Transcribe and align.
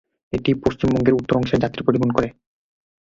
এটি 0.33 0.51
পশ্চিমবঙ্গের 0.63 1.17
উত্তর 1.19 1.39
অংশের 1.39 1.61
যাত্রী 1.63 1.81
পরিবহন 1.83 2.11
করে। 2.13 2.27